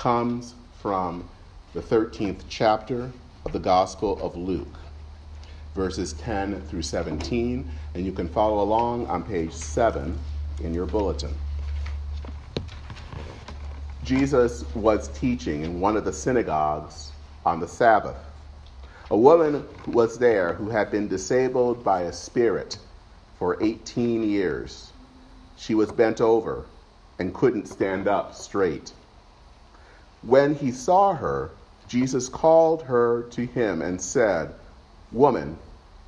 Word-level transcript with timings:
comes 0.00 0.54
from 0.80 1.28
the 1.74 1.80
13th 1.82 2.40
chapter 2.48 3.12
of 3.44 3.52
the 3.52 3.58
Gospel 3.58 4.18
of 4.22 4.34
Luke, 4.34 4.78
verses 5.74 6.14
10 6.14 6.58
through 6.62 6.80
17, 6.80 7.70
and 7.92 8.06
you 8.06 8.10
can 8.10 8.26
follow 8.26 8.62
along 8.62 9.06
on 9.08 9.22
page 9.22 9.52
7 9.52 10.18
in 10.64 10.72
your 10.72 10.86
bulletin. 10.86 11.34
Jesus 14.02 14.64
was 14.74 15.08
teaching 15.08 15.64
in 15.64 15.82
one 15.82 15.98
of 15.98 16.06
the 16.06 16.14
synagogues 16.14 17.12
on 17.44 17.60
the 17.60 17.68
Sabbath. 17.68 18.16
A 19.10 19.16
woman 19.18 19.66
was 19.86 20.18
there 20.18 20.54
who 20.54 20.70
had 20.70 20.90
been 20.90 21.08
disabled 21.08 21.84
by 21.84 22.04
a 22.04 22.12
spirit 22.14 22.78
for 23.38 23.62
18 23.62 24.22
years. 24.22 24.94
She 25.58 25.74
was 25.74 25.92
bent 25.92 26.22
over 26.22 26.64
and 27.18 27.34
couldn't 27.34 27.68
stand 27.68 28.08
up 28.08 28.34
straight. 28.34 28.94
When 30.22 30.54
he 30.54 30.70
saw 30.70 31.14
her, 31.14 31.50
Jesus 31.88 32.28
called 32.28 32.82
her 32.82 33.22
to 33.30 33.46
him 33.46 33.80
and 33.80 34.00
said, 34.00 34.54
Woman, 35.12 35.58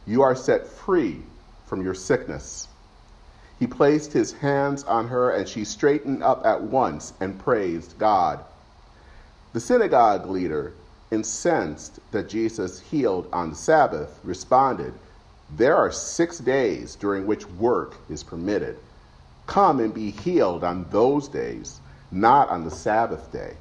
you 0.07 0.23
are 0.23 0.37
set 0.37 0.67
free 0.67 1.23
from 1.67 1.83
your 1.83 1.95
sickness. 1.95 2.69
He 3.59 3.67
placed 3.67 4.13
his 4.13 4.33
hands 4.33 4.85
on 4.85 5.09
her, 5.09 5.31
and 5.31 5.49
she 5.49 5.65
straightened 5.65 6.23
up 6.23 6.45
at 6.45 6.63
once 6.63 7.15
and 7.21 7.39
praised 7.39 7.99
God. 7.99 8.41
The 9.53 9.61
synagogue 9.61 10.27
leader, 10.27 10.73
incensed 11.11 12.01
that 12.11 12.29
Jesus 12.29 12.81
healed 12.81 13.29
on 13.33 13.51
the 13.51 13.57
Sabbath, 13.57 14.19
responded, 14.25 14.95
There 15.57 15.77
are 15.77 15.93
six 15.93 16.39
days 16.39 16.97
during 16.97 17.27
which 17.27 17.47
work 17.47 17.97
is 18.11 18.23
permitted. 18.23 18.79
Come 19.47 19.81
and 19.81 19.93
be 19.93 20.11
healed 20.11 20.65
on 20.65 20.87
those 20.91 21.29
days, 21.29 21.81
not 22.11 22.49
on 22.49 22.65
the 22.65 22.71
Sabbath 22.71 23.31
day. 23.31 23.55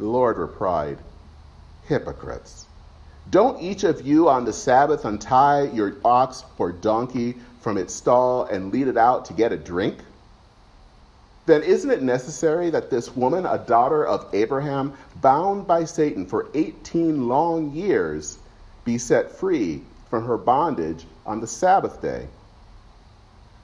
The 0.00 0.06
Lord 0.06 0.38
replied, 0.38 0.96
Hypocrites. 1.86 2.66
Don't 3.28 3.60
each 3.60 3.84
of 3.84 4.00
you 4.00 4.30
on 4.30 4.46
the 4.46 4.52
Sabbath 4.52 5.04
untie 5.04 5.64
your 5.74 5.96
ox 6.06 6.42
or 6.56 6.72
donkey 6.72 7.34
from 7.60 7.76
its 7.76 7.94
stall 7.94 8.44
and 8.44 8.72
lead 8.72 8.88
it 8.88 8.96
out 8.96 9.26
to 9.26 9.34
get 9.34 9.52
a 9.52 9.58
drink? 9.58 9.98
Then 11.44 11.62
isn't 11.62 11.90
it 11.90 12.00
necessary 12.00 12.70
that 12.70 12.88
this 12.88 13.14
woman, 13.14 13.44
a 13.44 13.58
daughter 13.58 14.06
of 14.06 14.34
Abraham, 14.34 14.94
bound 15.16 15.66
by 15.66 15.84
Satan 15.84 16.24
for 16.24 16.48
18 16.54 17.28
long 17.28 17.70
years, 17.74 18.38
be 18.84 18.96
set 18.96 19.30
free 19.30 19.84
from 20.08 20.24
her 20.24 20.38
bondage 20.38 21.04
on 21.26 21.42
the 21.42 21.46
Sabbath 21.46 22.00
day? 22.00 22.26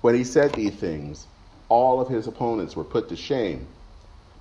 When 0.02 0.14
he 0.14 0.22
said 0.22 0.52
these 0.52 0.74
things, 0.74 1.28
all 1.70 1.98
of 1.98 2.08
his 2.08 2.26
opponents 2.26 2.76
were 2.76 2.84
put 2.84 3.08
to 3.08 3.16
shame. 3.16 3.66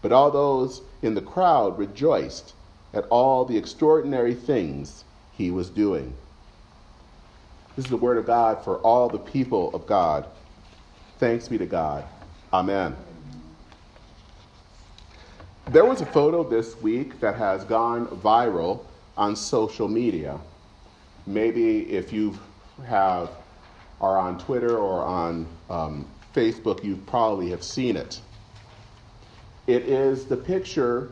But 0.05 0.11
all 0.11 0.29
those 0.29 0.83
in 1.01 1.15
the 1.15 1.21
crowd 1.21 1.79
rejoiced 1.79 2.53
at 2.93 3.05
all 3.05 3.43
the 3.43 3.57
extraordinary 3.57 4.35
things 4.35 5.03
he 5.31 5.49
was 5.49 5.67
doing. 5.71 6.13
This 7.75 7.85
is 7.85 7.89
the 7.89 7.97
word 7.97 8.19
of 8.19 8.27
God 8.27 8.63
for 8.63 8.77
all 8.81 9.09
the 9.09 9.17
people 9.17 9.73
of 9.73 9.87
God. 9.87 10.27
Thanks 11.17 11.47
be 11.47 11.57
to 11.57 11.65
God. 11.65 12.05
Amen. 12.53 12.95
There 15.71 15.85
was 15.85 16.01
a 16.01 16.05
photo 16.05 16.43
this 16.43 16.79
week 16.83 17.19
that 17.19 17.33
has 17.37 17.63
gone 17.63 18.05
viral 18.05 18.85
on 19.17 19.35
social 19.35 19.87
media. 19.87 20.39
Maybe 21.25 21.79
if 21.91 22.13
you 22.13 22.37
have 22.85 23.31
are 23.99 24.19
on 24.19 24.37
Twitter 24.37 24.77
or 24.77 25.03
on 25.03 25.47
um, 25.71 26.05
Facebook, 26.35 26.83
you 26.83 26.95
probably 27.07 27.49
have 27.49 27.63
seen 27.63 27.97
it. 27.97 28.21
It 29.67 29.83
is 29.83 30.25
the 30.25 30.37
picture 30.37 31.09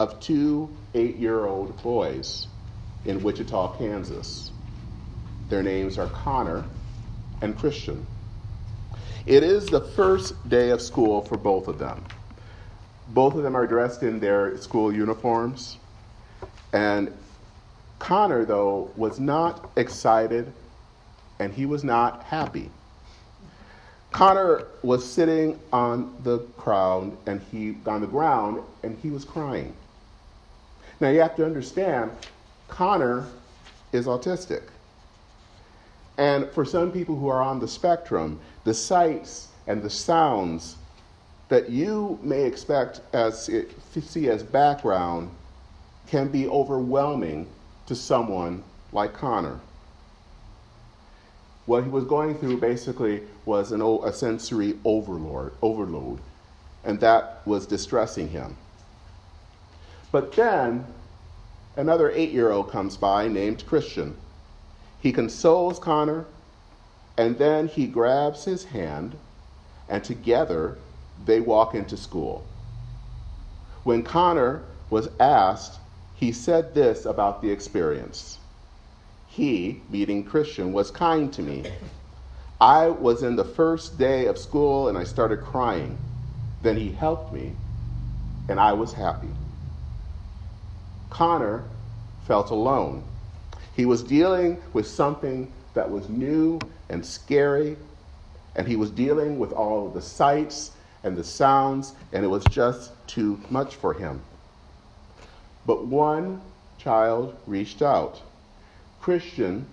of 0.00 0.18
two 0.20 0.76
eight 0.94 1.16
year 1.16 1.46
old 1.46 1.80
boys 1.82 2.48
in 3.04 3.22
Wichita, 3.22 3.76
Kansas. 3.76 4.50
Their 5.48 5.62
names 5.62 5.98
are 5.98 6.06
Connor 6.06 6.64
and 7.40 7.56
Christian. 7.56 8.06
It 9.26 9.42
is 9.42 9.66
the 9.66 9.80
first 9.80 10.48
day 10.48 10.70
of 10.70 10.80
school 10.80 11.22
for 11.22 11.36
both 11.36 11.68
of 11.68 11.78
them. 11.78 12.04
Both 13.08 13.34
of 13.34 13.42
them 13.42 13.54
are 13.54 13.66
dressed 13.66 14.02
in 14.02 14.20
their 14.20 14.56
school 14.56 14.92
uniforms. 14.92 15.78
And 16.72 17.12
Connor, 17.98 18.44
though, 18.44 18.90
was 18.96 19.20
not 19.20 19.70
excited 19.76 20.52
and 21.38 21.52
he 21.52 21.66
was 21.66 21.84
not 21.84 22.24
happy. 22.24 22.70
Connor 24.14 24.68
was 24.84 25.04
sitting 25.04 25.58
on 25.72 26.14
the 26.22 26.38
ground 26.56 27.16
and 27.26 27.42
he 27.50 27.76
on 27.84 28.00
the 28.00 28.06
ground 28.06 28.62
and 28.84 28.96
he 29.02 29.10
was 29.10 29.24
crying. 29.24 29.74
Now 31.00 31.08
you 31.08 31.18
have 31.18 31.34
to 31.34 31.44
understand, 31.44 32.12
Connor 32.68 33.26
is 33.92 34.06
autistic. 34.06 34.62
And 36.16 36.48
for 36.50 36.64
some 36.64 36.92
people 36.92 37.16
who 37.16 37.26
are 37.26 37.42
on 37.42 37.58
the 37.58 37.66
spectrum, 37.66 38.38
the 38.62 38.72
sights 38.72 39.48
and 39.66 39.82
the 39.82 39.90
sounds 39.90 40.76
that 41.48 41.68
you 41.68 42.16
may 42.22 42.44
expect 42.44 43.00
as 43.12 43.50
see 44.00 44.28
as 44.28 44.44
background 44.44 45.28
can 46.06 46.28
be 46.28 46.46
overwhelming 46.46 47.48
to 47.86 47.96
someone 47.96 48.62
like 48.92 49.12
Connor. 49.12 49.58
What 51.66 51.84
he 51.84 51.90
was 51.90 52.04
going 52.04 52.36
through 52.36 52.58
basically 52.58 53.22
was 53.46 53.72
an, 53.72 53.80
a 53.80 54.12
sensory 54.12 54.78
overload, 54.84 55.52
overload, 55.62 56.20
and 56.84 57.00
that 57.00 57.40
was 57.46 57.66
distressing 57.66 58.28
him. 58.28 58.56
But 60.12 60.32
then 60.32 60.86
another 61.76 62.10
eight 62.10 62.32
year 62.32 62.50
old 62.50 62.70
comes 62.70 62.96
by 62.96 63.28
named 63.28 63.66
Christian. 63.66 64.16
He 65.00 65.12
consoles 65.12 65.78
Connor, 65.78 66.26
and 67.16 67.38
then 67.38 67.68
he 67.68 67.86
grabs 67.86 68.44
his 68.44 68.66
hand, 68.66 69.16
and 69.88 70.04
together 70.04 70.78
they 71.24 71.40
walk 71.40 71.74
into 71.74 71.96
school. 71.96 72.44
When 73.84 74.02
Connor 74.02 74.62
was 74.90 75.08
asked, 75.18 75.78
he 76.14 76.32
said 76.32 76.74
this 76.74 77.06
about 77.06 77.40
the 77.42 77.50
experience 77.50 78.38
he, 79.34 79.82
meeting 79.90 80.24
Christian, 80.24 80.72
was 80.72 80.92
kind 80.92 81.32
to 81.32 81.42
me. 81.42 81.64
I 82.60 82.88
was 82.88 83.24
in 83.24 83.34
the 83.34 83.44
first 83.44 83.98
day 83.98 84.26
of 84.26 84.38
school 84.38 84.88
and 84.88 84.96
I 84.96 85.02
started 85.02 85.38
crying. 85.38 85.98
Then 86.62 86.76
he 86.76 86.92
helped 86.92 87.32
me 87.32 87.54
and 88.48 88.60
I 88.60 88.72
was 88.72 88.92
happy. 88.92 89.30
Connor 91.10 91.64
felt 92.26 92.50
alone. 92.50 93.04
He 93.74 93.84
was 93.84 94.04
dealing 94.04 94.62
with 94.72 94.86
something 94.86 95.52
that 95.74 95.90
was 95.90 96.08
new 96.08 96.60
and 96.88 97.04
scary, 97.04 97.76
and 98.54 98.68
he 98.68 98.76
was 98.76 98.90
dealing 98.90 99.38
with 99.40 99.52
all 99.52 99.90
the 99.90 100.00
sights 100.00 100.76
and 101.02 101.16
the 101.16 101.24
sounds, 101.24 101.94
and 102.12 102.24
it 102.24 102.28
was 102.28 102.44
just 102.44 102.92
too 103.08 103.40
much 103.50 103.74
for 103.74 103.94
him. 103.94 104.22
But 105.66 105.86
one 105.86 106.40
child 106.78 107.36
reached 107.46 107.82
out. 107.82 108.22
Christian 109.04 109.66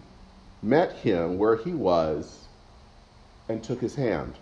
met 0.61 0.91
him 0.91 1.37
where 1.37 1.55
he 1.55 1.71
was 1.71 2.47
and 3.47 3.63
took 3.63 3.79
his 3.79 3.95
hand. 3.95 4.33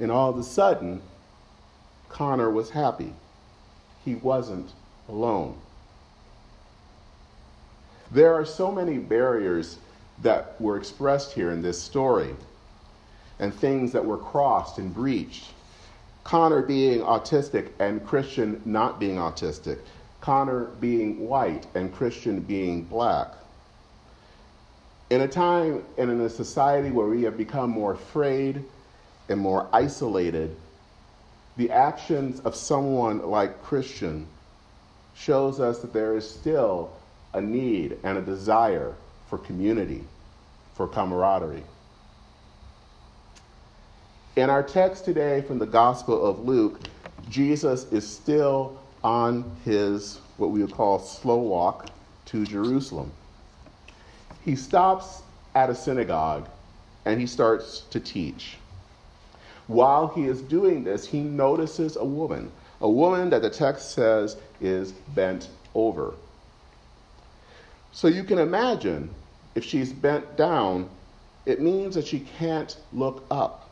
And 0.00 0.10
all 0.10 0.30
of 0.30 0.38
a 0.38 0.42
sudden, 0.42 1.02
Connor 2.08 2.48
was 2.48 2.70
happy. 2.70 3.12
He 4.06 4.14
wasn't 4.14 4.70
alone. 5.06 5.58
There 8.10 8.32
are 8.32 8.46
so 8.46 8.72
many 8.72 8.96
barriers 8.96 9.76
that 10.22 10.58
were 10.58 10.78
expressed 10.78 11.34
here 11.34 11.50
in 11.50 11.60
this 11.60 11.78
story 11.78 12.34
and 13.38 13.52
things 13.52 13.92
that 13.92 14.06
were 14.06 14.16
crossed 14.16 14.78
and 14.78 14.94
breached. 14.94 15.44
Connor 16.24 16.62
being 16.62 17.00
autistic 17.00 17.72
and 17.78 18.06
Christian 18.06 18.62
not 18.64 18.98
being 18.98 19.16
autistic. 19.16 19.80
Connor 20.22 20.68
being 20.80 21.28
white 21.28 21.66
and 21.74 21.92
Christian 21.92 22.40
being 22.40 22.84
black. 22.84 23.34
In 25.10 25.22
a 25.22 25.28
time 25.28 25.84
and 25.96 26.10
in 26.10 26.20
a 26.20 26.28
society 26.28 26.90
where 26.90 27.06
we 27.06 27.22
have 27.22 27.38
become 27.38 27.70
more 27.70 27.92
afraid 27.92 28.62
and 29.30 29.40
more 29.40 29.66
isolated, 29.72 30.54
the 31.56 31.70
actions 31.70 32.40
of 32.40 32.54
someone 32.54 33.26
like 33.26 33.62
Christian 33.62 34.26
shows 35.14 35.60
us 35.60 35.78
that 35.80 35.94
there 35.94 36.14
is 36.14 36.28
still 36.28 36.92
a 37.32 37.40
need 37.40 37.96
and 38.04 38.18
a 38.18 38.22
desire 38.22 38.94
for 39.28 39.38
community, 39.38 40.04
for 40.74 40.86
camaraderie. 40.86 41.64
In 44.36 44.50
our 44.50 44.62
text 44.62 45.06
today 45.06 45.40
from 45.40 45.58
the 45.58 45.66
Gospel 45.66 46.24
of 46.24 46.40
Luke, 46.40 46.80
Jesus 47.30 47.90
is 47.92 48.06
still 48.06 48.78
on 49.02 49.50
his, 49.64 50.20
what 50.36 50.50
we 50.50 50.60
would 50.60 50.72
call, 50.72 50.98
slow 50.98 51.38
walk 51.38 51.88
to 52.26 52.44
Jerusalem 52.44 53.10
he 54.48 54.56
stops 54.56 55.20
at 55.54 55.68
a 55.68 55.74
synagogue 55.74 56.48
and 57.04 57.20
he 57.20 57.26
starts 57.26 57.80
to 57.90 58.00
teach. 58.00 58.56
While 59.66 60.08
he 60.08 60.24
is 60.24 60.40
doing 60.40 60.84
this, 60.84 61.06
he 61.06 61.20
notices 61.20 61.96
a 61.96 62.04
woman, 62.04 62.50
A 62.80 62.88
woman 62.88 63.28
that 63.30 63.42
the 63.42 63.50
text 63.50 63.90
says 63.90 64.38
is 64.60 64.92
bent 64.92 65.48
over. 65.74 66.14
So 67.92 68.08
you 68.08 68.24
can 68.24 68.38
imagine 68.38 69.10
if 69.54 69.64
she's 69.64 69.92
bent 69.92 70.36
down, 70.38 70.88
it 71.44 71.60
means 71.60 71.94
that 71.96 72.06
she 72.06 72.20
can't 72.20 72.74
look 72.92 73.24
up. 73.30 73.68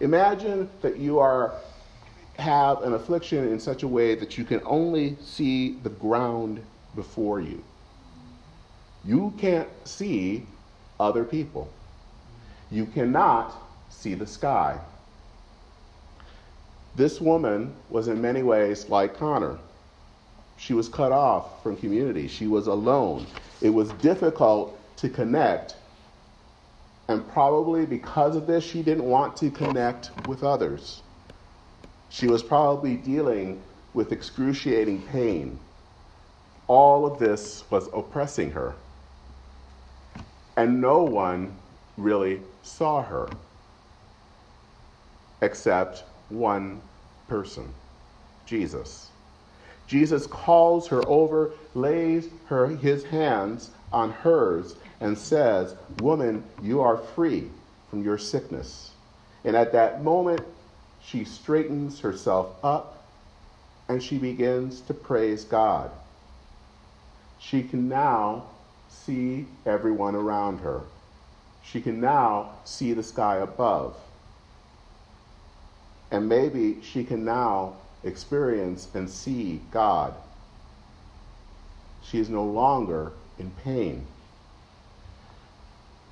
Imagine 0.00 0.70
that 0.80 0.96
you 0.96 1.18
are 1.18 1.52
have 2.38 2.82
an 2.82 2.94
affliction 2.94 3.48
in 3.48 3.60
such 3.60 3.82
a 3.82 3.88
way 3.88 4.14
that 4.14 4.38
you 4.38 4.44
can 4.44 4.60
only 4.64 5.16
see 5.22 5.72
the 5.82 5.90
ground 5.90 6.64
before 6.94 7.40
you. 7.40 7.62
You 9.06 9.34
can't 9.38 9.68
see 9.84 10.46
other 10.98 11.24
people. 11.24 11.68
You 12.70 12.86
cannot 12.86 13.54
see 13.90 14.14
the 14.14 14.26
sky. 14.26 14.78
This 16.96 17.20
woman 17.20 17.74
was 17.90 18.08
in 18.08 18.22
many 18.22 18.42
ways 18.42 18.88
like 18.88 19.18
Connor. 19.18 19.58
She 20.56 20.72
was 20.72 20.88
cut 20.88 21.12
off 21.12 21.62
from 21.62 21.76
community. 21.76 22.28
She 22.28 22.46
was 22.46 22.66
alone. 22.66 23.26
It 23.60 23.70
was 23.70 23.90
difficult 23.94 24.78
to 24.98 25.08
connect. 25.08 25.76
And 27.08 27.28
probably 27.32 27.84
because 27.84 28.36
of 28.36 28.46
this, 28.46 28.64
she 28.64 28.82
didn't 28.82 29.04
want 29.04 29.36
to 29.38 29.50
connect 29.50 30.10
with 30.26 30.42
others. 30.42 31.02
She 32.08 32.28
was 32.28 32.42
probably 32.42 32.96
dealing 32.96 33.60
with 33.92 34.12
excruciating 34.12 35.02
pain. 35.02 35.58
All 36.68 37.04
of 37.04 37.18
this 37.18 37.64
was 37.70 37.88
oppressing 37.92 38.52
her. 38.52 38.74
And 40.56 40.80
no 40.80 41.02
one 41.02 41.56
really 41.96 42.40
saw 42.62 43.02
her 43.02 43.28
except 45.40 46.04
one 46.28 46.80
person 47.28 47.72
Jesus. 48.46 49.08
Jesus 49.86 50.26
calls 50.26 50.88
her 50.88 51.06
over, 51.06 51.52
lays 51.74 52.28
her, 52.46 52.68
his 52.68 53.04
hands 53.04 53.70
on 53.92 54.10
hers, 54.10 54.76
and 55.00 55.16
says, 55.16 55.74
Woman, 55.98 56.42
you 56.62 56.80
are 56.80 56.96
free 56.96 57.50
from 57.90 58.02
your 58.02 58.18
sickness. 58.18 58.92
And 59.44 59.54
at 59.54 59.72
that 59.72 60.02
moment, 60.02 60.40
she 61.04 61.24
straightens 61.24 62.00
herself 62.00 62.54
up 62.62 63.06
and 63.88 64.02
she 64.02 64.16
begins 64.16 64.80
to 64.82 64.94
praise 64.94 65.44
God. 65.44 65.90
She 67.38 67.62
can 67.62 67.88
now 67.88 68.44
see 68.94 69.46
everyone 69.66 70.14
around 70.14 70.58
her. 70.58 70.82
She 71.64 71.80
can 71.80 72.00
now 72.00 72.50
see 72.64 72.92
the 72.92 73.02
sky 73.02 73.36
above. 73.36 73.96
And 76.10 76.28
maybe 76.28 76.78
she 76.82 77.04
can 77.04 77.24
now 77.24 77.74
experience 78.04 78.88
and 78.94 79.08
see 79.08 79.60
God. 79.70 80.14
She 82.02 82.18
is 82.18 82.28
no 82.28 82.44
longer 82.44 83.12
in 83.38 83.50
pain. 83.62 84.06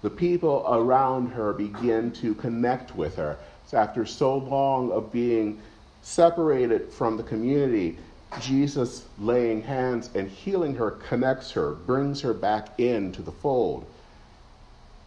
The 0.01 0.11
people 0.11 0.65
around 0.69 1.29
her 1.29 1.53
begin 1.53 2.11
to 2.13 2.35
connect 2.35 2.97
with 2.97 3.17
her. 3.17 3.37
So 3.67 3.77
after 3.77 4.05
so 4.05 4.39
long 4.39 4.91
of 4.91 5.13
being 5.13 5.61
separated 6.03 6.93
from 6.93 7.17
the 7.17 7.23
community, 7.23 7.99
Jesus 8.41 9.05
laying 9.19 9.63
hands 9.63 10.11
and 10.15 10.31
healing 10.31 10.75
her 10.77 10.93
connects 10.93 11.53
her, 11.53 11.73
brings 11.73 12.21
her 12.23 12.33
back 12.33 12.79
into 12.79 13.23
the 13.23 13.33
fold. 13.33 13.87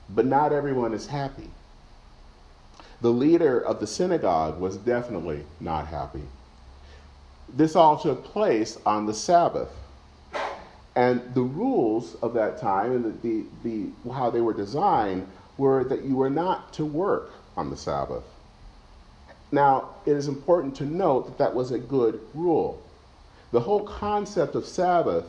But 0.09 0.25
not 0.25 0.53
everyone 0.53 0.93
is 0.93 1.07
happy. 1.07 1.49
The 3.01 3.09
leader 3.09 3.59
of 3.59 3.79
the 3.79 3.87
synagogue 3.87 4.59
was 4.59 4.77
definitely 4.77 5.43
not 5.59 5.87
happy. 5.87 6.23
This 7.49 7.75
all 7.75 7.97
took 7.97 8.23
place 8.23 8.77
on 8.85 9.05
the 9.05 9.13
Sabbath. 9.13 9.69
And 10.95 11.33
the 11.33 11.41
rules 11.41 12.15
of 12.15 12.33
that 12.35 12.57
time 12.59 12.93
and 12.93 13.21
the, 13.21 13.43
the, 13.63 13.91
the, 14.03 14.11
how 14.11 14.29
they 14.29 14.41
were 14.41 14.53
designed 14.53 15.27
were 15.57 15.83
that 15.83 16.03
you 16.03 16.15
were 16.15 16.29
not 16.29 16.73
to 16.73 16.85
work 16.85 17.31
on 17.57 17.69
the 17.69 17.77
Sabbath. 17.77 18.23
Now, 19.51 19.89
it 20.05 20.13
is 20.13 20.27
important 20.27 20.75
to 20.77 20.85
note 20.85 21.27
that 21.27 21.37
that 21.37 21.55
was 21.55 21.71
a 21.71 21.79
good 21.79 22.19
rule. 22.33 22.81
The 23.55 23.61
whole 23.61 23.85
concept 23.85 24.55
of 24.55 24.65
Sabbath 24.65 25.23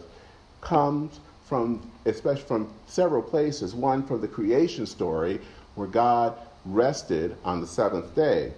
comes 0.61 1.21
from, 1.45 1.89
especially 2.07 2.43
from 2.43 2.75
several 2.89 3.23
places. 3.23 3.73
One 3.73 4.03
from 4.03 4.21
the 4.21 4.27
creation 4.27 4.85
story, 4.85 5.41
where 5.77 5.87
God 5.87 6.37
rested 6.65 7.37
on 7.45 7.61
the 7.61 7.69
seventh 7.69 8.17
day. 8.17 8.53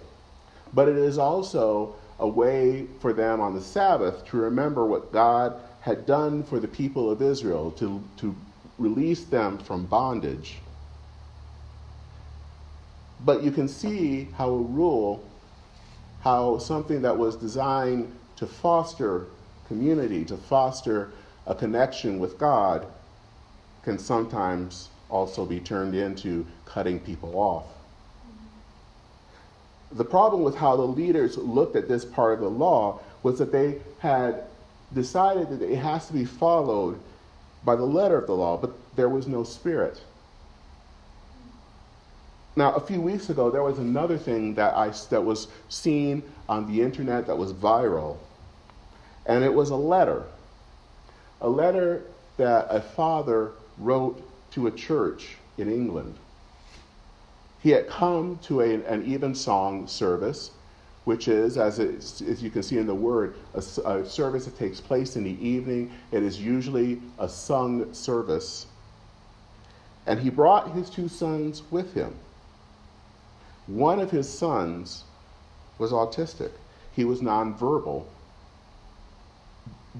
But 0.73 0.89
it 0.89 0.95
is 0.95 1.19
also 1.19 1.93
a 2.17 2.27
way 2.27 2.87
for 2.99 3.13
them 3.13 3.41
on 3.41 3.53
the 3.53 3.61
Sabbath 3.61 4.25
to 4.29 4.37
remember 4.37 4.87
what 4.87 5.11
God 5.11 5.61
had 5.81 6.07
done 6.07 6.41
for 6.41 6.59
the 6.59 6.67
people 6.67 7.11
of 7.11 7.21
Israel, 7.21 7.69
to, 7.73 8.03
to 8.17 8.35
release 8.79 9.25
them 9.25 9.59
from 9.59 9.85
bondage. 9.85 10.57
But 13.23 13.43
you 13.43 13.51
can 13.51 13.67
see 13.67 14.29
how 14.35 14.49
a 14.49 14.57
rule, 14.57 15.23
how 16.21 16.57
something 16.57 17.03
that 17.03 17.15
was 17.15 17.35
designed 17.35 18.11
to 18.37 18.47
foster 18.47 19.27
community, 19.69 20.25
to 20.25 20.35
foster 20.35 21.11
a 21.47 21.55
connection 21.55 22.19
with 22.19 22.37
God, 22.37 22.85
can 23.83 23.97
sometimes 23.97 24.89
also 25.09 25.45
be 25.45 25.61
turned 25.61 25.95
into 25.95 26.45
cutting 26.65 26.99
people 26.99 27.39
off. 27.39 27.63
The 29.93 30.05
problem 30.05 30.43
with 30.43 30.55
how 30.55 30.75
the 30.75 30.83
leaders 30.83 31.37
looked 31.37 31.75
at 31.77 31.87
this 31.87 32.03
part 32.03 32.33
of 32.33 32.41
the 32.41 32.49
law 32.49 32.99
was 33.23 33.39
that 33.39 33.51
they 33.51 33.81
had 33.99 34.43
decided 34.93 35.49
that 35.49 35.61
it 35.61 35.77
has 35.77 36.07
to 36.07 36.13
be 36.13 36.25
followed 36.25 36.99
by 37.63 37.75
the 37.75 37.85
letter 37.85 38.17
of 38.17 38.27
the 38.27 38.35
law, 38.35 38.57
but 38.57 38.71
there 38.95 39.09
was 39.09 39.27
no 39.27 39.43
spirit. 39.43 40.01
Now, 42.55 42.73
a 42.73 42.79
few 42.79 43.01
weeks 43.01 43.29
ago, 43.29 43.49
there 43.49 43.63
was 43.63 43.79
another 43.79 44.17
thing 44.17 44.55
that, 44.55 44.75
I, 44.75 44.91
that 45.09 45.23
was 45.23 45.47
seen 45.69 46.23
on 46.47 46.71
the 46.71 46.81
internet 46.81 47.27
that 47.27 47.37
was 47.37 47.53
viral, 47.53 48.17
and 49.29 49.43
it 49.43 49.53
was 49.53 49.69
a 49.69 49.75
letter. 49.75 50.23
A 51.41 51.47
letter 51.47 52.01
that 52.37 52.67
a 52.69 52.81
father 52.81 53.51
wrote 53.77 54.21
to 54.51 54.65
a 54.65 54.71
church 54.71 55.37
in 55.59 55.71
England. 55.71 56.15
He 57.61 57.69
had 57.69 57.87
come 57.87 58.39
to 58.43 58.61
a, 58.61 58.73
an 58.73 59.05
evensong 59.05 59.87
service, 59.87 60.49
which 61.05 61.27
is, 61.27 61.57
as, 61.57 61.77
it, 61.77 61.95
as 62.21 62.41
you 62.41 62.49
can 62.49 62.63
see 62.63 62.79
in 62.79 62.87
the 62.87 62.95
word, 62.95 63.35
a, 63.53 63.59
a 63.87 64.05
service 64.05 64.45
that 64.45 64.57
takes 64.57 64.81
place 64.81 65.15
in 65.15 65.23
the 65.23 65.47
evening. 65.47 65.91
It 66.11 66.23
is 66.23 66.41
usually 66.41 66.99
a 67.19 67.29
sung 67.29 67.93
service. 67.93 68.65
And 70.07 70.19
he 70.19 70.31
brought 70.31 70.71
his 70.71 70.89
two 70.89 71.07
sons 71.07 71.61
with 71.69 71.93
him. 71.93 72.15
One 73.67 73.99
of 73.99 74.09
his 74.09 74.27
sons 74.27 75.03
was 75.77 75.91
autistic, 75.91 76.51
he 76.95 77.05
was 77.05 77.21
nonverbal, 77.21 78.05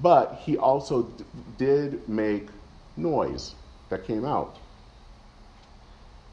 but 0.02 0.42
he 0.44 0.58
also 0.58 1.04
d- 1.04 1.24
did 1.58 2.08
make 2.08 2.50
noise 2.96 3.56
that 3.90 4.06
came 4.06 4.26
out. 4.26 4.58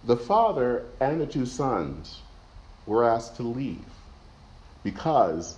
The 0.05 0.17
father 0.17 0.85
and 1.01 1.21
the 1.21 1.27
two 1.27 1.47
sons 1.47 2.21
were 2.87 3.05
asked 3.05 3.37
to 3.37 3.43
leave 3.43 3.85
because 4.85 5.57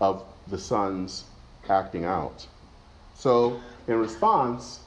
of 0.00 0.24
the 0.48 0.58
sons 0.58 1.24
acting 1.68 2.04
out. 2.04 2.46
So, 3.16 3.60
in 3.88 3.98
response, 3.98 4.80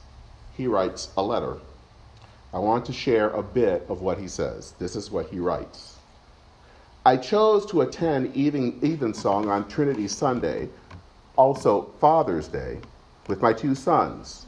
he 0.56 0.66
writes 0.66 1.10
a 1.16 1.22
letter. 1.22 1.58
I 2.52 2.58
want 2.58 2.86
to 2.86 2.92
share 2.92 3.28
a 3.30 3.42
bit 3.42 3.84
of 3.88 4.00
what 4.00 4.18
he 4.18 4.28
says. 4.28 4.72
This 4.78 4.96
is 4.96 5.10
what 5.10 5.26
he 5.26 5.38
writes. 5.38 5.96
I 7.04 7.16
chose 7.16 7.66
to 7.66 7.82
attend 7.82 8.34
even, 8.34 8.78
evensong 8.82 9.48
on 9.48 9.68
Trinity 9.68 10.08
Sunday, 10.08 10.68
also 11.38 11.82
Father's 12.00 12.48
Day, 12.48 12.80
with 13.28 13.40
my 13.40 13.52
two 13.52 13.74
sons, 13.74 14.44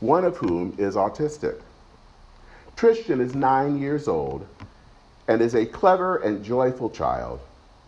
one 0.00 0.24
of 0.24 0.36
whom 0.36 0.74
is 0.76 0.96
autistic. 0.96 1.62
Tristan 2.74 3.20
is 3.20 3.34
nine 3.34 3.78
years 3.78 4.08
old 4.08 4.46
and 5.28 5.40
is 5.40 5.54
a 5.54 5.64
clever 5.64 6.16
and 6.16 6.44
joyful 6.44 6.90
child 6.90 7.40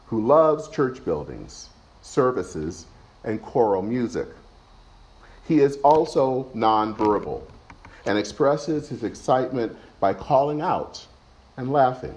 who 0.06 0.24
loves 0.24 0.68
church 0.68 1.04
buildings, 1.04 1.68
services, 2.00 2.86
and 3.24 3.42
choral 3.42 3.82
music. 3.82 4.28
He 5.46 5.58
is 5.58 5.76
also 5.78 6.48
nonverbal 6.54 7.42
and 8.06 8.16
expresses 8.16 8.88
his 8.88 9.02
excitement 9.02 9.76
by 9.98 10.14
calling 10.14 10.60
out 10.60 11.04
and 11.56 11.72
laughing. 11.72 12.14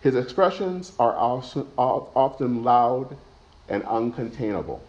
His 0.00 0.14
expressions 0.14 0.92
are 0.98 1.14
often 1.16 2.64
loud 2.64 3.16
and 3.68 3.82
uncontainable. 3.84 4.80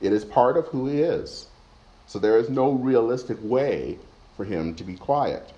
It 0.00 0.12
is 0.12 0.24
part 0.24 0.56
of 0.56 0.66
who 0.68 0.86
he 0.86 1.00
is, 1.00 1.46
so 2.06 2.18
there 2.18 2.38
is 2.38 2.50
no 2.50 2.72
realistic 2.72 3.38
way 3.42 3.98
for 4.36 4.44
him 4.44 4.74
to 4.74 4.84
be 4.84 4.96
quiet. 4.96 5.52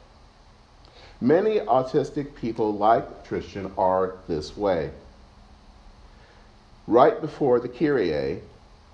Many 1.21 1.59
autistic 1.61 2.35
people, 2.37 2.73
like 2.73 3.25
Tristan, 3.25 3.73
are 3.77 4.15
this 4.29 4.57
way. 4.57 4.91
right 6.87 7.21
before 7.21 7.61
the 7.61 7.69
Kyrie, 7.69 8.41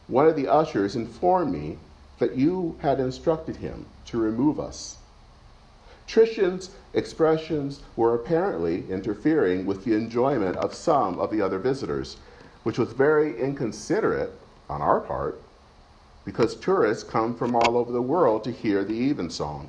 one 0.08 0.26
of 0.26 0.36
the 0.36 0.48
ushers 0.48 0.96
informed 0.96 1.52
me 1.52 1.78
that 2.18 2.36
you 2.36 2.76
had 2.80 3.00
instructed 3.00 3.56
him 3.56 3.86
to 4.06 4.18
remove 4.18 4.58
us. 4.58 4.96
Tristan's 6.06 6.70
expressions 6.92 7.80
were 7.96 8.14
apparently 8.14 8.84
interfering 8.90 9.64
with 9.66 9.84
the 9.84 9.94
enjoyment 9.94 10.56
of 10.56 10.74
some 10.74 11.18
of 11.18 11.30
the 11.30 11.40
other 11.40 11.58
visitors, 11.58 12.16
which 12.64 12.78
was 12.78 12.92
very 12.92 13.38
inconsiderate 13.40 14.32
on 14.68 14.82
our 14.82 15.00
part 15.00 15.40
because 16.24 16.56
tourists 16.56 17.04
come 17.04 17.36
from 17.36 17.54
all 17.54 17.76
over 17.76 17.92
the 17.92 18.02
world 18.02 18.42
to 18.42 18.50
hear 18.50 18.82
the 18.82 19.10
evensong. 19.10 19.68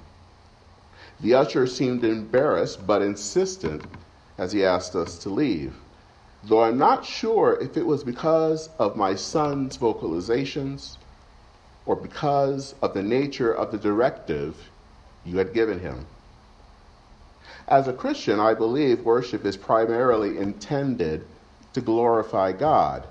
The 1.20 1.34
usher 1.34 1.68
seemed 1.68 2.04
embarrassed 2.04 2.88
but 2.88 3.02
insistent 3.02 3.86
as 4.38 4.52
he 4.52 4.66
asked 4.66 4.96
us 4.96 5.18
to 5.20 5.30
leave, 5.30 5.76
though 6.44 6.64
I'm 6.64 6.78
not 6.78 7.06
sure 7.06 7.58
if 7.62 7.78
it 7.78 7.86
was 7.86 8.04
because 8.04 8.70
of 8.80 8.96
my 8.96 9.16
son's 9.16 9.78
vocalizations 9.78 10.98
or 11.86 11.96
because 11.96 12.76
of 12.82 12.94
the 12.94 13.04
nature 13.04 13.54
of 13.54 13.72
the 13.72 13.78
directive 13.78 14.72
you 15.26 15.38
had 15.38 15.54
given 15.54 15.80
him. 15.80 16.06
As 17.68 17.88
a 17.88 17.94
Christian, 17.94 18.40
I 18.40 18.54
believe 18.54 19.06
worship 19.06 19.46
is 19.46 19.58
primarily 19.58 20.38
intended 20.38 21.26
to 21.76 21.82
glorify 21.82 22.54
God 22.54 23.06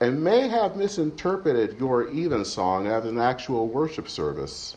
and 0.00 0.22
may 0.22 0.48
have 0.48 0.76
misinterpreted 0.76 1.78
your 1.80 2.08
evensong 2.08 2.86
as 2.86 3.06
an 3.06 3.18
actual 3.18 3.68
worship 3.68 4.06
service 4.10 4.76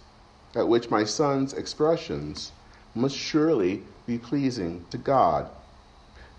at 0.56 0.66
which 0.66 0.90
my 0.90 1.04
son's 1.04 1.52
expressions 1.52 2.54
must 2.94 3.18
surely 3.18 3.84
be 4.08 4.18
pleasing 4.18 4.86
to 4.90 4.98
God, 4.98 5.50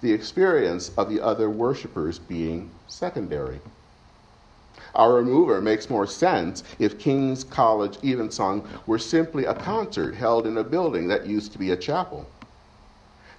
the 0.01 0.11
experience 0.11 0.91
of 0.97 1.11
the 1.11 1.21
other 1.21 1.51
worshippers 1.51 2.19
being 2.19 2.71
secondary. 2.89 3.61
Our 4.95 5.17
remover 5.17 5.61
makes 5.61 5.91
more 5.91 6.07
sense 6.07 6.65
if 6.79 6.99
King's 6.99 7.45
College 7.45 7.99
Evensong 8.03 8.67
were 8.87 8.99
simply 8.99 9.45
a 9.45 9.53
concert 9.55 10.15
held 10.15 10.47
in 10.47 10.57
a 10.57 10.65
building 10.65 11.09
that 11.09 11.27
used 11.27 11.53
to 11.53 11.59
be 11.59 11.73
a 11.73 11.77
chapel. 11.77 12.27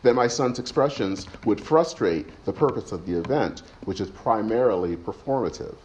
Then 0.04 0.16
my 0.16 0.28
son's 0.28 0.60
expressions 0.60 1.28
would 1.44 1.60
frustrate 1.60 2.28
the 2.46 2.54
purpose 2.54 2.92
of 2.92 3.06
the 3.06 3.18
event, 3.18 3.64
which 3.86 4.00
is 4.00 4.10
primarily 4.10 4.96
performative, 4.96 5.76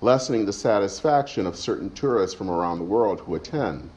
lessening 0.00 0.46
the 0.46 0.52
satisfaction 0.52 1.46
of 1.46 1.56
certain 1.56 1.90
tourists 1.90 2.36
from 2.36 2.50
around 2.50 2.78
the 2.78 2.84
world 2.84 3.20
who 3.20 3.34
attend, 3.34 3.90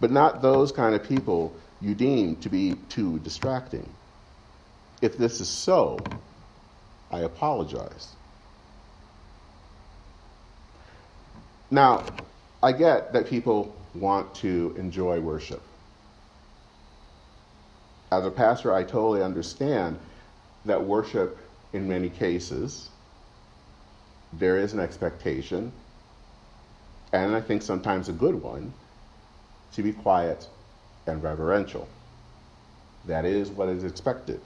but 0.00 0.10
not 0.10 0.42
those 0.42 0.72
kind 0.72 0.94
of 0.94 1.02
people 1.02 1.54
you 1.80 1.94
deem 1.94 2.36
to 2.36 2.48
be 2.48 2.74
too 2.88 3.18
distracting. 3.20 3.88
If 5.00 5.18
this 5.18 5.40
is 5.40 5.48
so, 5.48 5.98
I 7.10 7.20
apologize. 7.20 8.08
Now, 11.70 12.04
I 12.62 12.72
get 12.72 13.12
that 13.14 13.26
people 13.26 13.74
want 13.94 14.34
to 14.36 14.74
enjoy 14.78 15.20
worship. 15.20 15.62
As 18.12 18.26
a 18.26 18.30
pastor, 18.30 18.74
I 18.74 18.82
totally 18.82 19.22
understand 19.22 19.98
that 20.66 20.84
worship, 20.84 21.38
in 21.72 21.88
many 21.88 22.10
cases, 22.10 22.90
there 24.34 24.58
is 24.58 24.74
an 24.74 24.80
expectation, 24.80 25.72
and 27.10 27.34
I 27.34 27.40
think 27.40 27.62
sometimes 27.62 28.10
a 28.10 28.12
good 28.12 28.42
one, 28.42 28.74
to 29.72 29.82
be 29.82 29.94
quiet 29.94 30.46
and 31.06 31.22
reverential. 31.22 31.88
That 33.06 33.24
is 33.24 33.48
what 33.48 33.70
is 33.70 33.82
expected. 33.82 34.42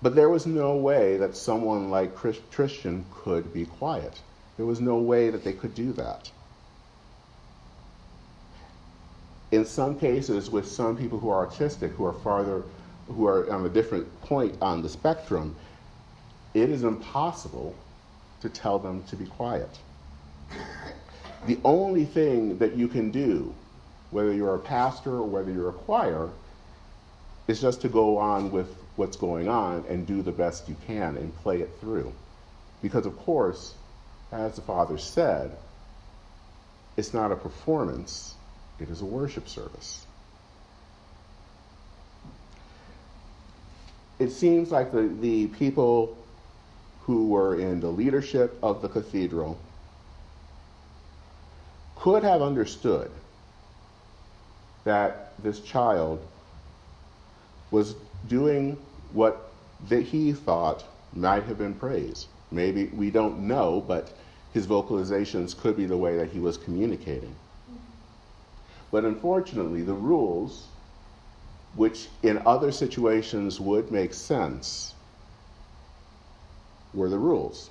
But 0.00 0.14
there 0.14 0.28
was 0.28 0.46
no 0.46 0.76
way 0.76 1.16
that 1.16 1.34
someone 1.34 1.90
like 1.90 2.14
Christian 2.14 3.04
could 3.10 3.52
be 3.52 3.64
quiet. 3.64 4.20
There 4.56 4.66
was 4.66 4.80
no 4.80 4.98
way 4.98 5.28
that 5.28 5.42
they 5.42 5.54
could 5.54 5.74
do 5.74 5.92
that. 5.94 6.30
In 9.52 9.66
some 9.66 9.98
cases, 9.98 10.50
with 10.50 10.66
some 10.66 10.96
people 10.96 11.18
who 11.18 11.28
are 11.28 11.46
autistic, 11.46 11.94
who 11.94 12.06
are 12.06 12.14
farther, 12.14 12.64
who 13.06 13.26
are 13.26 13.52
on 13.52 13.66
a 13.66 13.68
different 13.68 14.20
point 14.22 14.56
on 14.62 14.82
the 14.82 14.88
spectrum, 14.88 15.54
it 16.54 16.70
is 16.70 16.84
impossible 16.84 17.76
to 18.40 18.48
tell 18.48 18.78
them 18.78 19.04
to 19.04 19.16
be 19.16 19.26
quiet. 19.26 19.78
The 21.46 21.58
only 21.64 22.06
thing 22.06 22.56
that 22.58 22.76
you 22.76 22.88
can 22.88 23.10
do, 23.10 23.54
whether 24.10 24.32
you're 24.32 24.54
a 24.54 24.58
pastor 24.58 25.10
or 25.10 25.26
whether 25.26 25.52
you're 25.52 25.68
a 25.68 25.74
choir, 25.74 26.30
is 27.46 27.60
just 27.60 27.82
to 27.82 27.88
go 27.88 28.16
on 28.16 28.50
with 28.50 28.74
what's 28.96 29.16
going 29.16 29.48
on 29.48 29.84
and 29.88 30.06
do 30.06 30.22
the 30.22 30.32
best 30.32 30.68
you 30.68 30.76
can 30.86 31.16
and 31.16 31.36
play 31.42 31.60
it 31.60 31.70
through. 31.80 32.12
Because, 32.80 33.04
of 33.04 33.18
course, 33.18 33.74
as 34.30 34.56
the 34.56 34.62
Father 34.62 34.96
said, 34.96 35.56
it's 36.96 37.12
not 37.12 37.32
a 37.32 37.36
performance, 37.36 38.34
it 38.80 38.88
is 38.88 39.00
a 39.00 39.04
worship 39.04 39.48
service. 39.48 40.06
It 44.18 44.30
seems 44.30 44.70
like 44.70 44.92
the, 44.92 45.02
the 45.20 45.46
people 45.48 46.16
who 47.02 47.28
were 47.28 47.58
in 47.58 47.80
the 47.80 47.88
leadership 47.88 48.56
of 48.62 48.82
the 48.82 48.88
cathedral 48.88 49.58
could 51.96 52.22
have 52.22 52.42
understood 52.42 53.10
that 54.84 55.32
this 55.42 55.60
child 55.60 56.20
was 57.70 57.94
doing 58.28 58.76
what 59.12 59.50
that 59.88 60.02
he 60.02 60.32
thought 60.32 60.84
might 61.12 61.42
have 61.44 61.58
been 61.58 61.74
praise. 61.74 62.26
Maybe 62.50 62.86
we 62.86 63.10
don't 63.10 63.40
know, 63.40 63.82
but 63.86 64.16
his 64.52 64.66
vocalizations 64.66 65.56
could 65.56 65.76
be 65.76 65.86
the 65.86 65.96
way 65.96 66.16
that 66.16 66.30
he 66.30 66.38
was 66.38 66.56
communicating. 66.56 67.34
But 68.92 69.06
unfortunately, 69.06 69.82
the 69.82 69.94
rules, 69.94 70.68
which 71.74 72.08
in 72.22 72.42
other 72.46 72.70
situations 72.70 73.58
would 73.58 73.90
make 73.90 74.12
sense, 74.12 74.94
were 76.92 77.08
the 77.08 77.18
rules. 77.18 77.70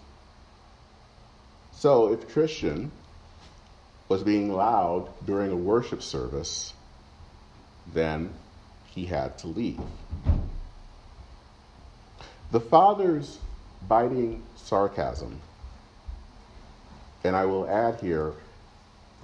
So 1.74 2.12
if 2.12 2.28
Tristan 2.28 2.92
was 4.10 4.24
being 4.24 4.52
loud 4.52 5.08
during 5.26 5.52
a 5.52 5.56
worship 5.56 6.02
service, 6.02 6.74
then 7.94 8.34
he 8.88 9.06
had 9.06 9.38
to 9.40 9.48
leave. 9.48 9.80
The 12.52 12.60
father's 12.60 13.38
biting 13.88 14.44
sarcasm, 14.56 15.40
and 17.24 17.36
I 17.36 17.46
will 17.46 17.70
add 17.70 18.00
here, 18.02 18.34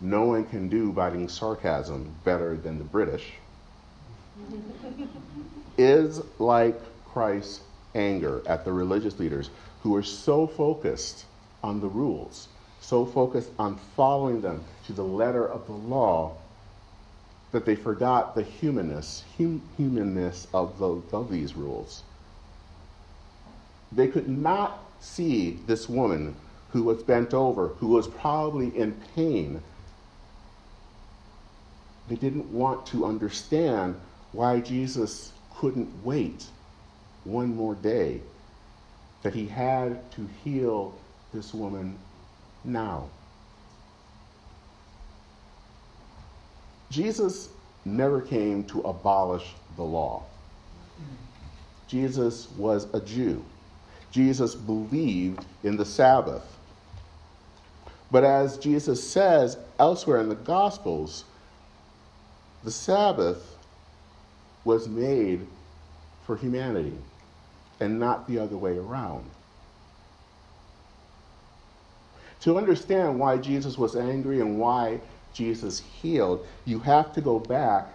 no 0.02 0.26
one 0.26 0.46
can 0.46 0.70
do 0.70 0.92
biting 0.92 1.28
sarcasm 1.28 2.14
better 2.24 2.56
than 2.56 2.78
the 2.78 2.84
British, 2.84 3.34
is 5.78 6.22
like 6.40 6.80
Christ's 7.06 7.62
anger 7.96 8.42
at 8.46 8.66
the 8.66 8.72
religious 8.72 9.20
leaders 9.20 9.50
who 9.82 9.96
are 9.96 10.04
so 10.04 10.48
focused 10.48 11.26
on 11.64 11.82
the 11.82 11.88
rules, 11.88 12.48
so 12.82 13.06
focused 13.06 13.50
on 13.58 13.78
following 13.96 14.42
them 14.42 14.64
to 14.86 14.94
the 14.94 15.04
letter 15.04 15.48
of 15.48 15.66
the 15.66 15.74
law 15.74 16.36
that 17.52 17.66
they 17.66 17.76
forgot 17.76 18.36
the 18.36 18.44
humanness, 18.44 19.24
hum, 19.38 19.62
humanness 19.78 20.48
of, 20.54 20.78
the, 20.80 21.02
of 21.16 21.32
these 21.32 21.56
rules. 21.56 22.04
They 23.92 24.08
could 24.08 24.28
not 24.28 24.80
see 25.00 25.60
this 25.66 25.88
woman 25.88 26.36
who 26.72 26.84
was 26.84 27.02
bent 27.04 27.34
over, 27.34 27.70
who 27.80 27.88
was 27.88 28.08
probably 28.08 28.78
in 28.78 28.92
pain. 29.16 29.62
They 32.08 32.16
didn't 32.16 32.52
want 32.52 32.86
to 32.88 33.06
understand 33.06 34.00
why 34.32 34.60
Jesus 34.60 35.32
couldn't 35.58 35.90
wait 36.04 36.46
one 37.24 37.56
more 37.56 37.76
day, 37.76 38.22
that 39.24 39.34
he 39.34 39.46
had 39.48 40.12
to 40.14 40.28
heal 40.44 40.94
this 41.34 41.54
woman 41.54 41.98
now. 42.64 43.10
Jesus 46.90 47.50
never 47.84 48.22
came 48.22 48.64
to 48.66 48.82
abolish 48.82 49.46
the 49.76 49.84
law. 49.84 50.24
Jesus 51.88 52.50
was 52.58 52.88
a 52.94 53.02
Jew. 53.02 53.44
Jesus 54.12 54.56
believed 54.56 55.46
in 55.64 55.78
the 55.78 55.86
Sabbath. 55.86 56.58
But 58.10 58.24
as 58.24 58.58
Jesus 58.58 59.06
says 59.06 59.58
elsewhere 59.80 60.22
in 60.22 60.30
the 60.30 60.36
Gospels, 60.36 61.26
the 62.64 62.72
Sabbath 62.72 63.58
was 64.64 64.88
made 64.88 65.46
for 66.26 66.36
humanity 66.36 66.98
and 67.80 68.00
not 68.00 68.28
the 68.28 68.40
other 68.40 68.58
way 68.58 68.78
around. 68.78 69.24
To 72.42 72.58
understand 72.58 73.20
why 73.20 73.38
Jesus 73.38 73.78
was 73.78 73.96
angry 73.96 74.42
and 74.42 74.60
why 74.60 75.00
Jesus 75.34 75.80
healed, 75.80 76.46
you 76.66 76.80
have 76.80 77.14
to 77.14 77.22
go 77.22 77.40
back 77.40 77.88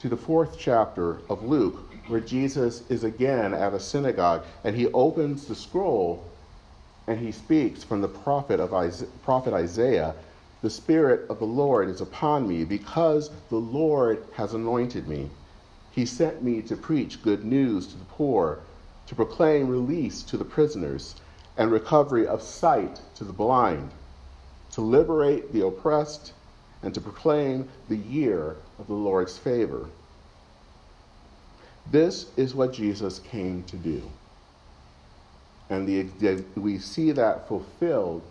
to 0.00 0.08
the 0.08 0.16
fourth 0.16 0.56
chapter 0.58 1.18
of 1.28 1.42
Luke, 1.42 1.78
where 2.08 2.20
Jesus 2.20 2.88
is 2.90 3.04
again 3.04 3.54
at 3.54 3.72
a 3.72 3.80
synagogue 3.80 4.44
and 4.64 4.76
he 4.76 4.86
opens 4.88 5.46
the 5.46 5.54
scroll 5.54 6.24
and 7.06 7.18
he 7.18 7.32
speaks 7.32 7.84
from 7.84 8.00
the 8.00 8.08
prophet 8.08 8.60
of 8.60 8.74
Isaiah, 8.74 9.08
prophet 9.22 9.54
Isaiah, 9.54 10.14
the 10.66 10.70
spirit 10.70 11.30
of 11.30 11.38
the 11.38 11.44
Lord 11.44 11.88
is 11.88 12.00
upon 12.00 12.48
me 12.48 12.64
because 12.64 13.30
the 13.50 13.56
Lord 13.56 14.26
has 14.32 14.52
anointed 14.52 15.06
me. 15.06 15.30
He 15.92 16.04
sent 16.04 16.42
me 16.42 16.60
to 16.62 16.76
preach 16.76 17.22
good 17.22 17.44
news 17.44 17.86
to 17.86 17.96
the 17.96 18.04
poor, 18.06 18.58
to 19.06 19.14
proclaim 19.14 19.68
release 19.68 20.24
to 20.24 20.36
the 20.36 20.44
prisoners 20.44 21.14
and 21.56 21.70
recovery 21.70 22.26
of 22.26 22.42
sight 22.42 23.00
to 23.14 23.22
the 23.22 23.32
blind, 23.32 23.92
to 24.72 24.80
liberate 24.80 25.52
the 25.52 25.64
oppressed 25.64 26.32
and 26.82 26.92
to 26.94 27.00
proclaim 27.00 27.68
the 27.88 27.98
year 27.98 28.56
of 28.80 28.88
the 28.88 28.92
Lord's 28.92 29.38
favor. 29.38 29.86
This 31.92 32.26
is 32.36 32.56
what 32.56 32.72
Jesus 32.72 33.20
came 33.20 33.62
to 33.68 33.76
do. 33.76 34.02
And 35.70 35.86
the, 35.86 36.44
we 36.56 36.80
see 36.80 37.12
that 37.12 37.46
fulfilled 37.46 38.24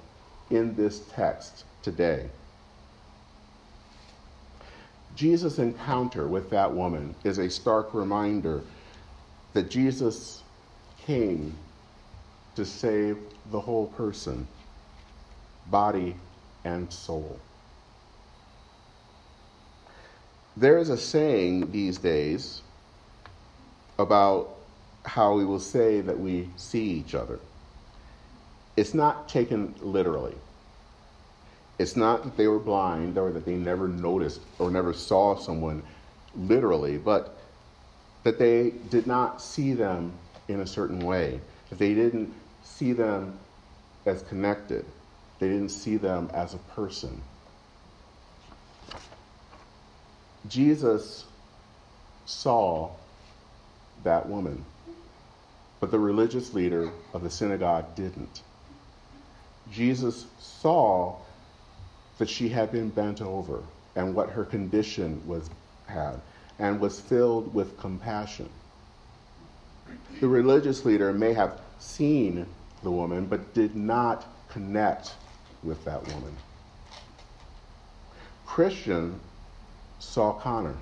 in 0.50 0.76
this 0.76 1.00
text 1.14 1.64
today. 1.86 2.26
Jesus' 5.16 5.60
encounter 5.60 6.28
with 6.28 6.50
that 6.50 6.74
woman 6.74 7.14
is 7.24 7.38
a 7.38 7.48
stark 7.48 7.94
reminder 7.94 8.62
that 9.54 9.70
Jesus 9.70 10.42
came 11.06 11.56
to 12.56 12.66
save 12.66 13.18
the 13.52 13.60
whole 13.60 13.86
person, 13.86 14.48
body 15.68 16.16
and 16.64 16.92
soul. 16.92 17.40
There 20.58 20.80
is 20.80 20.90
a 20.90 20.98
saying 20.98 21.72
these 21.72 22.00
days 22.00 22.64
about 24.00 24.50
how 25.06 25.36
we 25.36 25.46
will 25.46 25.60
say 25.60 26.02
that 26.02 26.20
we 26.20 26.50
see 26.58 26.84
each 26.84 27.14
other. 27.14 27.40
It's 28.76 28.96
not 28.96 29.30
taken 29.30 29.76
literally. 29.82 30.36
It's 31.78 31.96
not 31.96 32.24
that 32.24 32.38
they 32.38 32.48
were 32.48 32.60
blind 32.60 33.18
or 33.18 33.32
that 33.32 33.46
they 33.46 33.56
never 33.56 33.88
noticed 33.88 34.42
or 34.60 34.72
never 34.72 34.94
saw 34.94 35.36
someone 35.36 35.84
literally, 36.36 36.98
but 36.98 37.38
that 38.24 38.40
they 38.40 38.72
did 38.90 39.08
not 39.08 39.42
see 39.42 39.74
them 39.74 40.14
in 40.48 40.62
a 40.62 40.68
certain 40.68 41.00
way, 41.00 41.40
that 41.70 41.80
they 41.80 41.94
didn't 41.94 42.34
see 42.64 42.94
them 42.94 43.38
as 44.06 44.22
connected, 44.24 44.86
they 45.40 45.48
didn't 45.48 45.70
see 45.70 45.98
them 45.98 46.30
as 46.34 46.54
a 46.54 46.58
person. 46.58 47.22
Jesus 50.48 51.26
saw 52.26 52.90
that 54.04 54.28
woman. 54.28 54.64
But 55.80 55.92
the 55.92 56.00
religious 56.00 56.54
leader 56.54 56.90
of 57.14 57.24
the 57.24 57.30
synagogue 57.30 57.96
didn't. 57.96 58.42
Jesus 59.72 60.26
saw 60.40 61.18
that 62.18 62.30
she 62.30 62.50
had 62.50 62.72
been 62.72 62.90
bent 62.90 63.22
over 63.22 63.62
and 63.96 64.16
what 64.16 64.30
her 64.30 64.46
condition 64.46 65.22
was 65.28 65.50
had 65.88 66.20
and 66.60 66.80
was 66.80 67.00
filled 67.00 67.54
with 67.54 67.78
compassion. 67.78 68.50
The 70.20 70.28
religious 70.28 70.86
leader 70.86 71.14
may 71.14 71.34
have 71.34 71.60
seen 71.80 72.46
the 72.84 72.92
woman 72.92 73.26
but 73.26 73.54
did 73.54 73.76
not 73.76 74.26
connect 74.50 75.14
with 75.64 75.84
that 75.86 76.06
woman. 76.08 76.36
Christian 78.46 79.20
saw 80.00 80.34
Connor, 80.34 80.76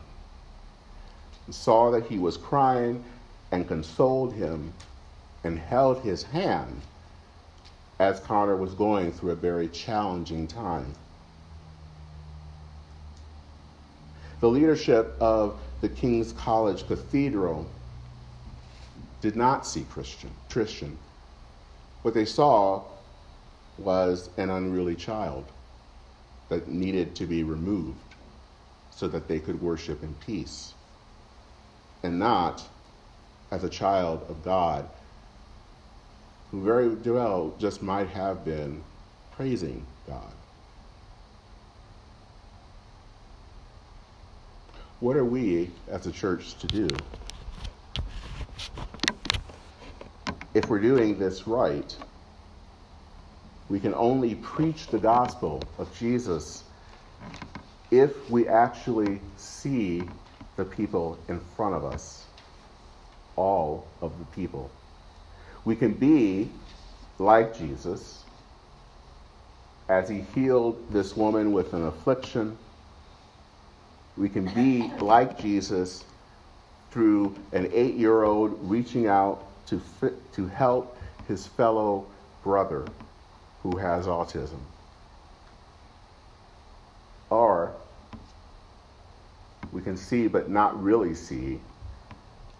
saw 1.49 1.89
that 1.91 2.05
he 2.05 2.19
was 2.19 2.37
crying 2.37 3.03
and 3.51 3.67
consoled 3.67 4.33
him 4.33 4.73
and 5.43 5.57
held 5.57 6.01
his 6.01 6.23
hand 6.23 6.81
as 7.99 8.19
Connor 8.19 8.55
was 8.55 8.73
going 8.73 9.11
through 9.11 9.31
a 9.31 9.35
very 9.35 9.67
challenging 9.69 10.47
time. 10.47 10.93
The 14.43 14.49
leadership 14.49 15.15
of 15.21 15.57
the 15.79 15.87
King's 15.87 16.33
College 16.33 16.85
Cathedral 16.85 17.65
did 19.21 19.37
not 19.37 19.65
see 19.65 19.85
Christian. 19.89 20.31
Christian. 20.49 20.97
What 22.01 22.13
they 22.13 22.25
saw 22.25 22.83
was 23.77 24.29
an 24.35 24.49
unruly 24.49 24.95
child 24.95 25.45
that 26.49 26.67
needed 26.67 27.15
to 27.15 27.25
be 27.25 27.43
removed 27.43 27.95
so 28.91 29.07
that 29.07 29.29
they 29.29 29.39
could 29.39 29.61
worship 29.61 30.03
in 30.03 30.13
peace 30.15 30.73
and 32.03 32.19
not 32.19 32.67
as 33.49 33.63
a 33.63 33.69
child 33.69 34.25
of 34.27 34.43
God 34.43 34.89
who 36.51 36.61
very 36.61 36.89
well 36.89 37.53
just 37.59 37.81
might 37.81 38.09
have 38.09 38.43
been 38.43 38.83
praising 39.37 39.85
God. 40.05 40.33
What 45.03 45.17
are 45.17 45.25
we 45.25 45.69
as 45.89 46.07
a 46.07 46.13
church 46.13 46.57
to 46.59 46.67
do? 46.67 46.87
If 50.53 50.69
we're 50.69 50.79
doing 50.79 51.19
this 51.19 51.45
right, 51.45 51.93
we 53.67 53.81
can 53.81 53.93
only 53.95 54.35
preach 54.35 54.87
the 54.87 54.99
gospel 54.99 55.61
of 55.77 55.93
Jesus 55.99 56.63
if 57.91 58.31
we 58.31 58.47
actually 58.47 59.19
see 59.35 60.03
the 60.55 60.63
people 60.63 61.19
in 61.27 61.41
front 61.57 61.75
of 61.75 61.83
us 61.83 62.23
all 63.35 63.85
of 63.99 64.17
the 64.19 64.25
people. 64.27 64.71
We 65.65 65.75
can 65.75 65.91
be 65.91 66.47
like 67.19 67.57
Jesus 67.57 68.23
as 69.89 70.07
he 70.07 70.21
healed 70.33 70.93
this 70.93 71.17
woman 71.17 71.51
with 71.51 71.73
an 71.73 71.87
affliction. 71.87 72.57
We 74.17 74.29
can 74.29 74.45
be 74.53 74.91
like 74.99 75.39
Jesus 75.39 76.03
through 76.91 77.35
an 77.51 77.69
eight 77.73 77.95
year 77.95 78.23
old 78.23 78.57
reaching 78.69 79.07
out 79.07 79.43
to, 79.67 79.79
fit, 79.79 80.33
to 80.33 80.47
help 80.47 80.97
his 81.27 81.47
fellow 81.47 82.05
brother 82.43 82.85
who 83.63 83.77
has 83.77 84.05
autism. 84.05 84.59
Or 87.29 87.73
we 89.71 89.81
can 89.81 89.97
see 89.97 90.27
but 90.27 90.49
not 90.49 90.81
really 90.81 91.15
see 91.15 91.59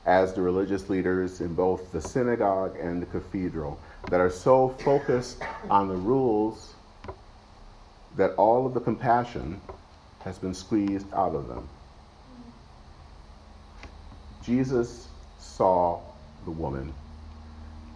as 0.06 0.34
the 0.34 0.42
religious 0.42 0.90
leaders 0.90 1.40
in 1.40 1.54
both 1.54 1.92
the 1.92 2.02
synagogue 2.02 2.76
and 2.80 3.02
the 3.02 3.06
cathedral 3.06 3.80
that 4.10 4.20
are 4.20 4.30
so 4.30 4.70
focused 4.84 5.42
on 5.70 5.88
the 5.88 5.96
rules 5.96 6.74
that 8.18 8.32
all 8.36 8.66
of 8.66 8.74
the 8.74 8.80
compassion 8.80 9.62
has 10.24 10.38
been 10.38 10.54
squeezed 10.54 11.08
out 11.14 11.36
of 11.36 11.48
them. 11.48 11.68
Jesus 14.44 15.08
saw 15.40 16.00
the 16.46 16.52
woman. 16.52 16.94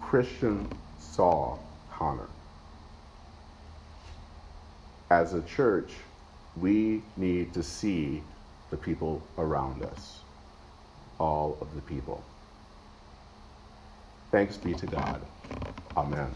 Christian 0.01 0.69
saw 0.99 1.57
Connor. 1.91 2.29
As 5.09 5.33
a 5.33 5.41
church, 5.41 5.93
we 6.55 7.01
need 7.15 7.53
to 7.53 7.63
see 7.63 8.23
the 8.71 8.77
people 8.77 9.21
around 9.37 9.83
us 9.83 10.19
all 11.19 11.57
of 11.61 11.73
the 11.75 11.81
people. 11.81 12.23
Thanks 14.31 14.57
be 14.57 14.73
to 14.73 14.87
God. 14.87 15.21
Amen. 15.95 16.29